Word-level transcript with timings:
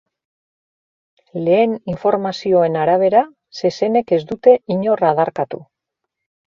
Lehen 1.47 1.75
informazioen 1.93 2.79
arabera, 2.87 3.23
zezenek 3.63 4.19
ez 4.19 4.21
dute 4.35 4.59
inor 4.79 5.07
adarkatu. 5.13 5.67